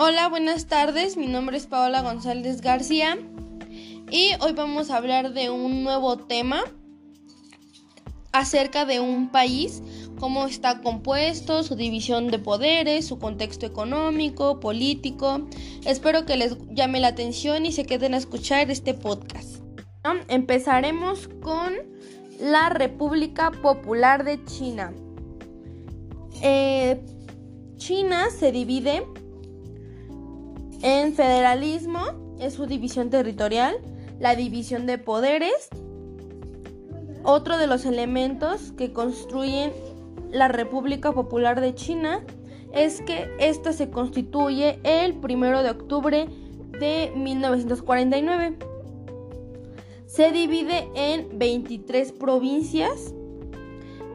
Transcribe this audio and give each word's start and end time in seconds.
Hola, 0.00 0.28
buenas 0.28 0.66
tardes. 0.66 1.16
Mi 1.16 1.26
nombre 1.26 1.56
es 1.56 1.66
Paola 1.66 2.02
González 2.02 2.60
García 2.60 3.18
y 4.08 4.30
hoy 4.40 4.52
vamos 4.52 4.90
a 4.90 4.96
hablar 4.96 5.32
de 5.32 5.50
un 5.50 5.82
nuevo 5.82 6.16
tema 6.18 6.62
acerca 8.30 8.84
de 8.84 9.00
un 9.00 9.32
país, 9.32 9.82
cómo 10.20 10.46
está 10.46 10.82
compuesto, 10.82 11.64
su 11.64 11.74
división 11.74 12.28
de 12.28 12.38
poderes, 12.38 13.08
su 13.08 13.18
contexto 13.18 13.66
económico, 13.66 14.60
político. 14.60 15.48
Espero 15.84 16.24
que 16.24 16.36
les 16.36 16.56
llame 16.68 17.00
la 17.00 17.08
atención 17.08 17.66
y 17.66 17.72
se 17.72 17.84
queden 17.84 18.14
a 18.14 18.18
escuchar 18.18 18.70
este 18.70 18.94
podcast. 18.94 19.64
Empezaremos 20.28 21.26
con 21.42 21.74
la 22.38 22.68
República 22.68 23.50
Popular 23.50 24.22
de 24.22 24.44
China. 24.44 24.92
Eh, 26.40 27.00
China 27.78 28.28
se 28.30 28.52
divide 28.52 29.02
en 30.82 31.14
federalismo, 31.14 32.36
es 32.38 32.54
su 32.54 32.66
división 32.66 33.10
territorial, 33.10 33.76
la 34.18 34.34
división 34.34 34.86
de 34.86 34.98
poderes, 34.98 35.68
otro 37.24 37.58
de 37.58 37.66
los 37.66 37.84
elementos 37.84 38.72
que 38.72 38.92
construyen 38.92 39.72
la 40.30 40.48
República 40.48 41.12
Popular 41.12 41.60
de 41.60 41.74
China 41.74 42.24
es 42.72 43.00
que 43.00 43.28
esta 43.38 43.72
se 43.72 43.90
constituye 43.90 44.78
el 44.82 45.12
1 45.12 45.62
de 45.62 45.70
octubre 45.70 46.28
de 46.78 47.12
1949. 47.16 48.56
Se 50.06 50.32
divide 50.32 50.88
en 50.94 51.38
23 51.38 52.12
provincias 52.12 53.14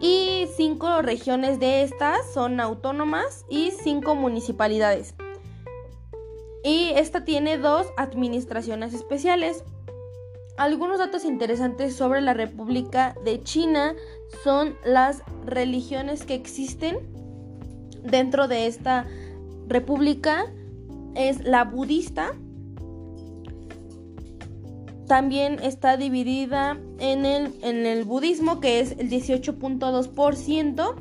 y 0.00 0.46
5 0.56 1.02
regiones 1.02 1.60
de 1.60 1.82
estas 1.82 2.32
son 2.32 2.60
autónomas 2.60 3.44
y 3.48 3.70
5 3.70 4.14
municipalidades. 4.14 5.14
Y 6.64 6.90
esta 6.96 7.24
tiene 7.24 7.58
dos 7.58 7.86
administraciones 7.96 8.94
especiales. 8.94 9.64
Algunos 10.56 10.98
datos 10.98 11.24
interesantes 11.24 11.94
sobre 11.94 12.20
la 12.20 12.34
República 12.34 13.14
de 13.24 13.42
China 13.42 13.94
son 14.42 14.74
las 14.84 15.22
religiones 15.46 16.24
que 16.24 16.34
existen 16.34 16.98
dentro 18.02 18.48
de 18.48 18.66
esta 18.66 19.06
república. 19.68 20.46
Es 21.14 21.44
la 21.44 21.64
budista. 21.64 22.32
También 25.06 25.58
está 25.62 25.96
dividida 25.96 26.76
en 26.98 27.24
el, 27.24 27.54
en 27.62 27.86
el 27.86 28.04
budismo, 28.04 28.60
que 28.60 28.80
es 28.80 28.92
el 28.98 29.08
18.2%, 29.08 30.94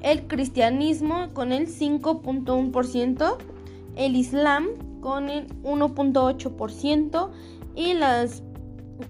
el 0.00 0.26
cristianismo 0.26 1.34
con 1.34 1.52
el 1.52 1.66
5.1%, 1.66 3.36
el 3.96 4.16
islam 4.16 4.68
con 5.02 5.28
el 5.28 5.46
1.8% 5.62 7.30
y 7.76 7.92
las 7.92 8.42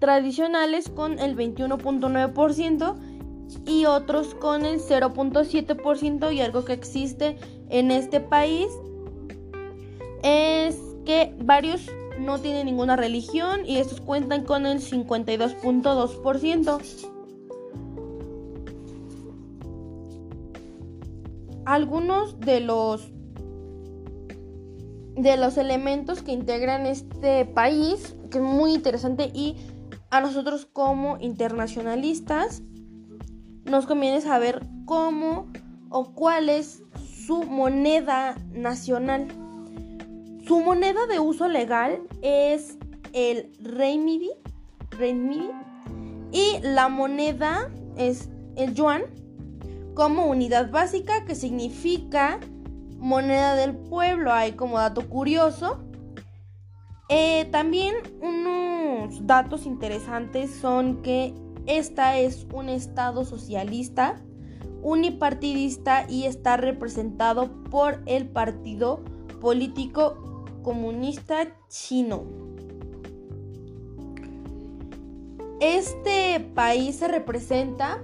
tradicionales 0.01 0.89
con 0.89 1.21
el 1.21 1.37
21.9% 1.37 2.97
y 3.67 3.85
otros 3.85 4.35
con 4.35 4.65
el 4.65 4.81
0.7% 4.81 6.35
y 6.35 6.41
algo 6.41 6.65
que 6.65 6.73
existe 6.73 7.37
en 7.69 7.93
este 7.93 8.21
país 8.21 8.67
es 10.23 10.81
que 11.05 11.35
varios 11.45 11.91
no 12.19 12.41
tienen 12.41 12.65
ninguna 12.67 12.97
religión 12.97 13.61
y 13.67 13.77
estos 13.77 14.01
cuentan 14.01 14.45
con 14.45 14.67
el 14.67 14.81
52.2%. 14.81 16.81
Algunos 21.65 22.41
de 22.41 22.59
los 22.61 23.12
de 25.23 25.37
los 25.37 25.57
elementos 25.57 26.23
que 26.23 26.33
integran 26.33 26.85
este 26.87 27.45
país, 27.45 28.17
que 28.31 28.39
es 28.39 28.45
muy 28.45 28.75
interesante 28.75 29.31
y 29.33 29.57
a 30.11 30.21
nosotros 30.21 30.67
como 30.67 31.17
internacionalistas 31.21 32.63
nos 33.65 33.87
conviene 33.87 34.21
saber 34.21 34.67
cómo 34.85 35.51
o 35.91 36.13
cuál 36.13 36.49
es 36.49 36.83
su 37.25 37.45
moneda 37.45 38.37
nacional. 38.53 39.29
Su 40.45 40.61
moneda 40.61 41.07
de 41.07 41.21
uso 41.21 41.49
legal 41.49 42.01
es 42.21 42.77
el 43.13 43.53
renminbi, 43.61 44.31
y 46.33 46.59
la 46.63 46.89
moneda 46.89 47.71
es 47.97 48.29
el 48.57 48.75
yuan 48.75 49.03
como 49.95 50.27
unidad 50.27 50.71
básica 50.71 51.25
que 51.25 51.35
significa 51.35 52.41
moneda 53.03 53.57
del 53.57 53.77
pueblo. 53.77 54.33
Hay 54.33 54.53
como 54.53 54.79
dato 54.79 55.09
curioso. 55.09 55.85
Eh, 57.09 57.47
también 57.51 57.95
unos 58.23 59.27
datos 59.27 59.67
interesantes 59.67 60.51
son 60.51 61.03
que 61.03 61.35
esta 61.67 62.19
es 62.19 62.47
un 62.55 62.69
estado 62.69 63.25
socialista, 63.25 64.23
unipartidista 64.83 66.07
y 66.09 66.25
está 66.25 66.57
representado 66.57 67.51
por 67.65 68.03
el 68.07 68.29
Partido 68.29 69.03
Político 69.41 70.45
Comunista 70.63 71.49
Chino. 71.69 72.25
Este 75.61 76.41
país 76.55 76.97
se 76.97 77.09
representa 77.09 78.03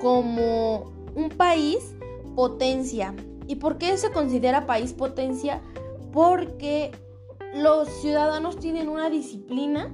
como 0.00 0.92
un 1.14 1.30
país 1.30 1.94
potencia. 2.36 3.14
¿Y 3.48 3.56
por 3.56 3.78
qué 3.78 3.96
se 3.96 4.12
considera 4.12 4.66
país 4.66 4.92
potencia? 4.92 5.62
Porque 6.12 6.92
los 7.54 7.88
ciudadanos 7.88 8.58
tienen 8.60 8.90
una 8.90 9.08
disciplina 9.08 9.90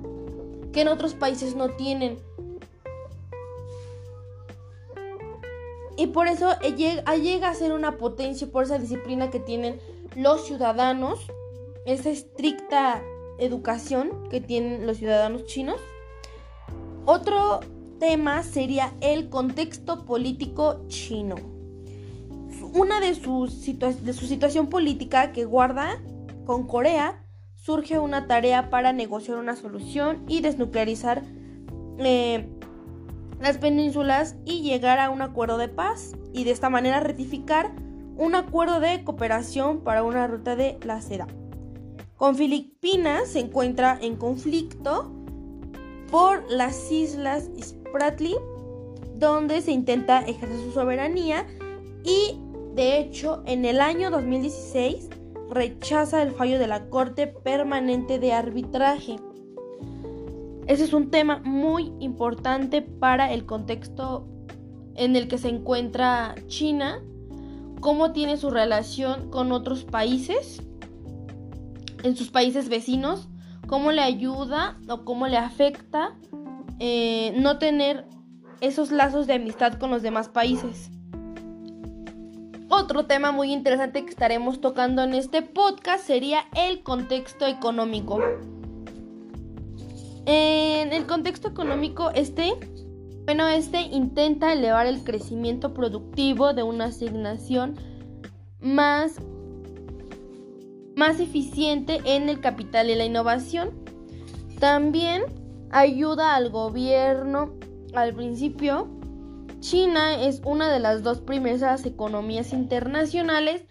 que 0.73 0.81
en 0.81 0.89
otros 0.89 1.15
países 1.15 1.55
no 1.55 1.71
tienen. 1.71 2.19
Y 5.97 6.09
por 6.09 6.27
eso 6.27 6.51
llega 6.61 7.49
a 7.49 7.55
ser 7.55 7.73
una 7.73 7.97
potencia 7.97 8.49
por 8.51 8.65
esa 8.65 8.79
disciplina 8.79 9.31
que 9.31 9.39
tienen 9.39 9.79
los 10.17 10.45
ciudadanos, 10.45 11.21
esa 11.87 12.11
estricta 12.11 13.01
educación 13.39 14.29
que 14.31 14.41
tienen 14.41 14.85
los 14.85 14.97
ciudadanos 14.97 15.45
chinos. 15.45 15.81
Otro 17.07 17.61
tema 18.01 18.43
sería 18.43 18.93
el 19.01 19.29
contexto 19.29 20.05
político 20.05 20.81
chino. 20.89 21.54
Una 22.75 22.99
de 22.99 23.15
sus 23.15 23.65
de 23.65 24.13
su 24.13 24.27
situación 24.27 24.67
política 24.67 25.31
que 25.31 25.45
guarda 25.45 26.03
con 26.45 26.67
Corea 26.67 27.25
surge 27.55 28.01
una 28.01 28.27
tarea 28.27 28.69
para 28.69 28.93
negociar 28.93 29.39
una 29.39 29.55
solución 29.55 30.25
y 30.27 30.41
desnuclearizar 30.41 31.23
eh, 31.99 32.49
las 33.41 33.59
penínsulas 33.59 34.35
y 34.45 34.63
llegar 34.63 34.99
a 34.99 35.11
un 35.11 35.23
acuerdo 35.23 35.57
de 35.57 35.69
paz 35.69 36.17
y 36.33 36.43
de 36.43 36.51
esta 36.51 36.69
manera 36.69 36.99
ratificar 36.99 37.71
un 38.17 38.35
acuerdo 38.35 38.81
de 38.81 39.05
cooperación 39.05 39.85
para 39.85 40.03
una 40.03 40.27
ruta 40.27 40.57
de 40.57 40.77
la 40.83 41.01
seda. 41.01 41.29
Con 42.17 42.35
Filipinas 42.35 43.29
se 43.29 43.39
encuentra 43.39 43.97
en 44.03 44.17
conflicto 44.17 45.13
por 46.11 46.45
las 46.51 46.91
islas 46.91 47.51
Spratly, 47.63 48.35
donde 49.15 49.63
se 49.63 49.71
intenta 49.71 50.23
ejercer 50.23 50.59
su 50.59 50.73
soberanía 50.73 51.47
y 52.03 52.41
de 52.75 52.99
hecho 52.99 53.43
en 53.47 53.65
el 53.65 53.81
año 53.81 54.11
2016 54.11 55.09
rechaza 55.51 56.23
el 56.23 56.33
fallo 56.33 56.59
de 56.59 56.67
la 56.67 56.89
Corte 56.89 57.27
Permanente 57.27 58.19
de 58.19 58.33
Arbitraje. 58.33 59.17
Ese 60.67 60.85
es 60.85 60.93
un 60.93 61.11
tema 61.11 61.41
muy 61.45 61.93
importante 62.01 62.83
para 62.83 63.33
el 63.33 63.47
contexto 63.47 64.27
en 64.97 65.17
el 65.17 65.29
que 65.29 65.39
se 65.39 65.49
encuentra 65.49 66.35
China, 66.47 67.03
cómo 67.81 68.13
tiene 68.13 68.37
su 68.37 68.51
relación 68.51 69.31
con 69.31 69.53
otros 69.53 69.85
países, 69.85 70.63
en 72.03 72.17
sus 72.17 72.31
países 72.31 72.69
vecinos, 72.69 73.29
cómo 73.67 73.93
le 73.93 74.03
ayuda 74.03 74.79
o 74.89 75.05
cómo 75.05 75.27
le 75.29 75.37
afecta 75.37 76.17
eh, 76.79 77.35
no 77.37 77.59
tener 77.59 78.07
esos 78.61 78.91
lazos 78.91 79.27
de 79.27 79.35
amistad 79.35 79.75
con 79.75 79.91
los 79.91 80.03
demás 80.03 80.29
países. 80.29 80.91
Otro 82.85 83.07
tema 83.07 83.33
muy 83.33 83.51
interesante 83.51 84.05
que 84.05 84.11
estaremos 84.11 84.61
tocando 84.61 85.03
en 85.03 85.15
este 85.15 85.41
podcast 85.41 86.07
sería 86.07 86.41
el 86.55 86.83
contexto 86.83 87.47
económico. 87.47 88.21
En 90.27 90.93
el 90.93 91.07
contexto 91.07 91.49
económico, 91.49 92.11
este, 92.11 92.53
bueno, 93.25 93.49
este 93.49 93.81
intenta 93.81 94.53
elevar 94.53 94.87
el 94.87 95.03
crecimiento 95.03 95.73
productivo 95.73 96.53
de 96.53 96.63
una 96.63 96.85
asignación 96.85 97.77
más, 98.61 99.15
más 100.95 101.21
eficiente 101.21 102.03
en 102.05 102.29
el 102.29 102.41
capital 102.41 102.91
y 102.91 102.97
la 102.97 103.07
innovación. 103.07 103.71
También 104.61 105.23
ayuda 105.71 106.35
al 106.35 106.51
gobierno 106.51 107.55
al 107.95 108.13
principio 108.13 108.89
China 109.65 110.21
es 110.23 110.43
una 110.45 110.71
de 110.71 110.79
las 110.79 111.03
dos 111.03 111.23
primeras 111.23 111.87
economías 111.87 112.53
internacionales, 112.53 113.65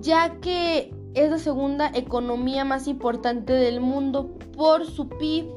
ya 0.00 0.36
que 0.40 0.94
es 1.14 1.30
la 1.32 1.38
segunda 1.38 1.90
economía 1.92 2.64
más 2.64 2.86
importante 2.86 3.52
del 3.52 3.80
mundo 3.80 4.38
por 4.56 4.86
su 4.86 5.08
PIB. 5.08 5.48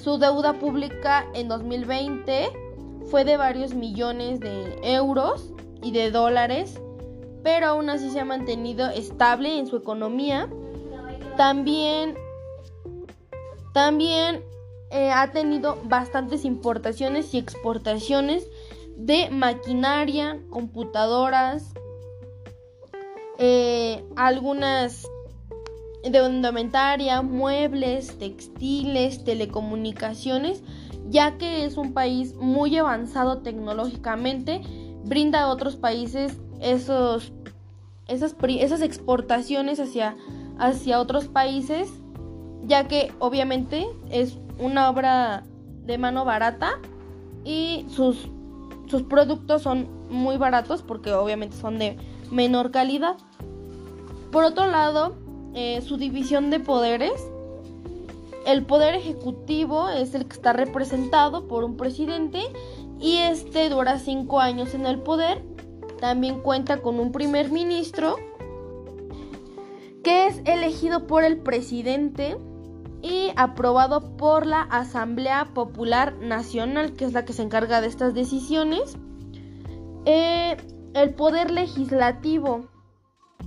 Su 0.00 0.18
deuda 0.18 0.52
pública 0.52 1.26
en 1.34 1.48
2020 1.48 2.48
fue 3.10 3.24
de 3.24 3.36
varios 3.36 3.74
millones 3.74 4.38
de 4.38 4.78
euros 4.84 5.52
y 5.82 5.90
de 5.90 6.12
dólares, 6.12 6.80
pero 7.42 7.66
aún 7.66 7.90
así 7.90 8.08
se 8.10 8.20
ha 8.20 8.24
mantenido 8.24 8.88
estable 8.90 9.58
en 9.58 9.66
su 9.66 9.78
economía. 9.78 10.48
También, 11.36 12.14
también 13.74 14.44
eh, 14.92 15.10
ha 15.10 15.32
tenido 15.32 15.76
bastantes 15.86 16.44
importaciones 16.44 17.34
y 17.34 17.38
exportaciones 17.38 18.48
de 18.96 19.30
maquinaria, 19.30 20.40
computadoras, 20.50 21.72
eh, 23.38 24.04
algunas 24.16 25.06
de 26.02 26.24
indumentaria, 26.24 27.22
muebles, 27.22 28.18
textiles, 28.18 29.24
telecomunicaciones, 29.24 30.62
ya 31.08 31.36
que 31.36 31.64
es 31.64 31.76
un 31.76 31.92
país 31.92 32.34
muy 32.36 32.76
avanzado 32.76 33.38
tecnológicamente, 33.38 34.62
brinda 35.04 35.42
a 35.42 35.48
otros 35.48 35.76
países 35.76 36.38
esos, 36.60 37.32
esas, 38.08 38.34
esas 38.48 38.80
exportaciones 38.80 39.80
hacia, 39.80 40.16
hacia 40.58 41.00
otros 41.00 41.26
países, 41.26 41.90
ya 42.64 42.88
que 42.88 43.12
obviamente 43.18 43.86
es 44.10 44.38
una 44.58 44.88
obra 44.88 45.44
de 45.84 45.98
mano 45.98 46.24
barata 46.24 46.78
y 47.44 47.86
sus, 47.88 48.28
sus 48.86 49.02
productos 49.02 49.62
son 49.62 49.88
muy 50.10 50.36
baratos 50.36 50.82
porque 50.82 51.12
obviamente 51.12 51.56
son 51.56 51.78
de 51.78 51.96
menor 52.30 52.70
calidad. 52.70 53.16
Por 54.30 54.44
otro 54.44 54.66
lado, 54.66 55.14
eh, 55.54 55.80
su 55.82 55.96
división 55.96 56.50
de 56.50 56.60
poderes. 56.60 57.12
El 58.46 58.64
poder 58.64 58.94
ejecutivo 58.94 59.88
es 59.88 60.14
el 60.14 60.26
que 60.26 60.34
está 60.34 60.52
representado 60.52 61.48
por 61.48 61.64
un 61.64 61.76
presidente 61.76 62.40
y 63.00 63.16
este 63.16 63.68
dura 63.68 63.98
cinco 63.98 64.40
años 64.40 64.74
en 64.74 64.86
el 64.86 65.00
poder. 65.00 65.42
También 66.00 66.40
cuenta 66.40 66.82
con 66.82 67.00
un 67.00 67.10
primer 67.10 67.50
ministro 67.50 68.16
que 70.04 70.26
es 70.26 70.40
elegido 70.44 71.06
por 71.08 71.24
el 71.24 71.38
presidente 71.38 72.36
y 73.06 73.32
aprobado 73.36 74.16
por 74.16 74.46
la 74.46 74.62
Asamblea 74.62 75.46
Popular 75.54 76.14
Nacional, 76.20 76.94
que 76.94 77.04
es 77.04 77.12
la 77.12 77.24
que 77.24 77.32
se 77.32 77.42
encarga 77.42 77.80
de 77.80 77.86
estas 77.86 78.14
decisiones. 78.14 78.96
Eh, 80.06 80.56
el 80.94 81.14
poder 81.14 81.50
legislativo 81.50 82.66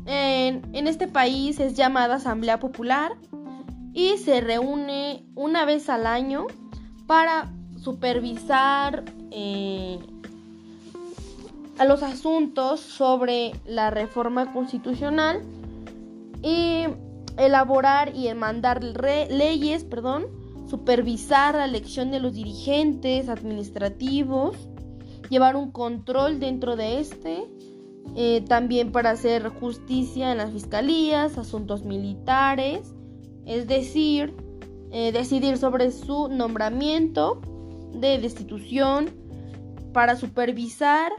en, 0.06 0.62
en, 0.74 0.88
este 0.88 1.08
país 1.08 1.60
es 1.60 1.76
llamada 1.76 2.16
Asamblea 2.16 2.60
Popular 2.60 3.18
y 3.94 4.18
se 4.18 4.40
reúne 4.40 5.26
una 5.36 5.66
vez 5.66 5.90
al 5.90 6.06
año 6.06 6.48
para 7.06 7.52
supervisar 7.78 9.04
eh, 9.32 10.00
a 11.78 11.86
los 11.86 12.04
asuntos 12.04 12.80
sobre 12.80 13.54
la 13.66 13.90
reforma 13.90 14.54
constitucional 14.54 15.42
y 16.44 16.86
elaborar 17.40 18.16
y 18.16 18.32
mandar 18.34 18.84
leyes, 18.84 19.84
perdón, 19.84 20.28
supervisar 20.68 21.56
la 21.56 21.66
elección 21.66 22.12
de 22.12 22.20
los 22.20 22.34
dirigentes 22.34 23.30
administrativos, 23.30 24.56
llevar 25.30 25.56
un 25.56 25.72
control 25.72 26.40
dentro 26.40 26.76
de 26.76 27.00
este, 27.00 27.46
eh, 28.16 28.44
también 28.48 28.92
para 28.92 29.12
hacer 29.12 29.48
justicia 29.50 30.32
en 30.32 30.38
las 30.38 30.52
fiscalías, 30.52 31.38
asuntos 31.38 31.84
militares, 31.84 32.94
es 33.46 33.68
decir, 33.68 34.36
eh, 34.92 35.12
decidir 35.12 35.58
sobre 35.58 35.92
su 35.92 36.28
nombramiento 36.28 37.42
de 37.94 38.20
destitución, 38.20 39.10
para 39.94 40.16
supervisar 40.16 41.12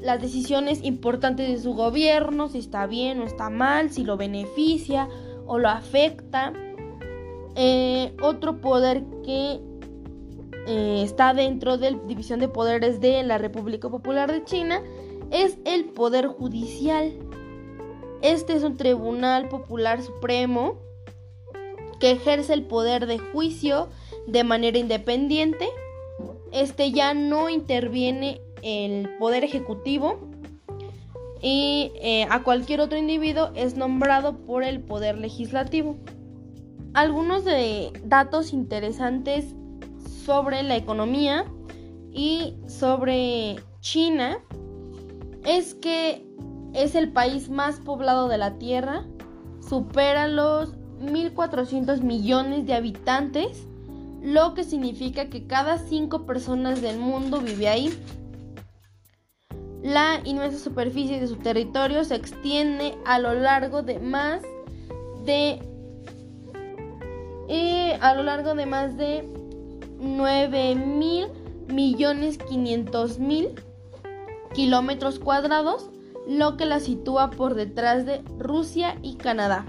las 0.00 0.20
decisiones 0.20 0.82
importantes 0.84 1.48
de 1.48 1.58
su 1.58 1.74
gobierno, 1.74 2.48
si 2.48 2.58
está 2.58 2.86
bien 2.86 3.20
o 3.20 3.24
está 3.24 3.50
mal, 3.50 3.90
si 3.90 4.04
lo 4.04 4.16
beneficia 4.16 5.08
o 5.52 5.58
lo 5.58 5.68
afecta. 5.68 6.54
Eh, 7.56 8.16
otro 8.22 8.62
poder 8.62 9.04
que 9.22 9.60
eh, 10.66 11.02
está 11.04 11.34
dentro 11.34 11.76
de 11.76 11.90
la 11.90 11.98
división 12.06 12.40
de 12.40 12.48
poderes 12.48 13.02
de 13.02 13.22
la 13.22 13.36
República 13.36 13.90
Popular 13.90 14.32
de 14.32 14.44
China 14.44 14.82
es 15.30 15.58
el 15.66 15.84
Poder 15.84 16.26
Judicial. 16.26 17.12
Este 18.22 18.54
es 18.54 18.62
un 18.62 18.78
tribunal 18.78 19.50
popular 19.50 20.00
supremo 20.00 20.78
que 22.00 22.12
ejerce 22.12 22.54
el 22.54 22.64
poder 22.64 23.04
de 23.06 23.18
juicio 23.18 23.90
de 24.26 24.44
manera 24.44 24.78
independiente. 24.78 25.68
Este 26.50 26.92
ya 26.92 27.12
no 27.12 27.50
interviene 27.50 28.40
el 28.62 29.10
poder 29.18 29.44
ejecutivo 29.44 30.18
y 31.42 31.92
eh, 32.00 32.26
a 32.30 32.44
cualquier 32.44 32.80
otro 32.80 32.96
individuo 32.96 33.50
es 33.54 33.76
nombrado 33.76 34.38
por 34.38 34.62
el 34.62 34.80
poder 34.80 35.18
legislativo. 35.18 35.96
Algunos 36.94 37.44
de 37.44 37.92
datos 38.04 38.52
interesantes 38.52 39.54
sobre 40.24 40.62
la 40.62 40.76
economía 40.76 41.44
y 42.12 42.54
sobre 42.68 43.56
China 43.80 44.38
es 45.44 45.74
que 45.74 46.24
es 46.74 46.94
el 46.94 47.12
país 47.12 47.50
más 47.50 47.80
poblado 47.80 48.28
de 48.28 48.38
la 48.38 48.58
Tierra, 48.58 49.04
supera 49.66 50.28
los 50.28 50.74
1.400 51.00 52.02
millones 52.02 52.66
de 52.66 52.74
habitantes, 52.74 53.66
lo 54.22 54.54
que 54.54 54.62
significa 54.62 55.28
que 55.28 55.46
cada 55.46 55.78
5 55.78 56.24
personas 56.24 56.80
del 56.80 56.98
mundo 56.98 57.40
vive 57.40 57.68
ahí. 57.68 57.92
La 59.82 60.20
inmensa 60.24 60.58
superficie 60.58 61.18
de 61.18 61.26
su 61.26 61.36
territorio 61.36 62.04
se 62.04 62.14
extiende 62.14 62.96
a 63.04 63.18
lo 63.18 63.34
largo 63.34 63.82
de 63.82 63.98
más 63.98 64.42
de 65.24 65.60
eh, 67.48 67.98
a 68.00 68.14
lo 68.14 68.22
largo 68.22 68.54
de 68.54 68.66
más 68.66 68.96
de 68.96 69.28
9 69.98 70.76
mil 70.76 71.26
millones 71.66 72.38
500 72.38 73.18
mil 73.18 73.48
kilómetros 74.54 75.18
cuadrados, 75.18 75.90
lo 76.28 76.56
que 76.56 76.66
la 76.66 76.78
sitúa 76.78 77.30
por 77.30 77.54
detrás 77.54 78.06
de 78.06 78.22
Rusia 78.38 78.96
y 79.02 79.16
Canadá. 79.16 79.64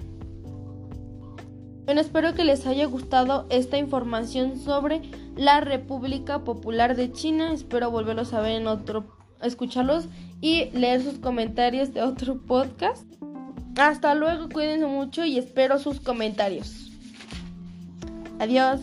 Bueno, 1.86 2.02
espero 2.02 2.34
que 2.34 2.44
les 2.44 2.66
haya 2.68 2.86
gustado 2.86 3.46
esta 3.50 3.78
información 3.78 4.58
sobre 4.58 5.02
la 5.36 5.60
República 5.60 6.44
Popular 6.44 6.96
de 6.96 7.12
China. 7.12 7.52
Espero 7.52 7.92
volverlos 7.92 8.34
a 8.34 8.42
ver 8.42 8.54
en 8.54 8.68
otro 8.68 9.06
escucharlos 9.44 10.08
y 10.42 10.66
leer 10.72 11.02
sus 11.02 11.20
comentarios 11.20 11.94
de 11.94 12.02
otro 12.02 12.40
podcast. 12.48 13.06
Hasta 13.78 14.14
luego, 14.14 14.50
cuídense 14.50 14.86
mucho 14.86 15.26
y 15.26 15.38
espero 15.38 15.80
sus 15.80 16.00
comentarios. 16.00 16.92
Adiós. 18.40 18.82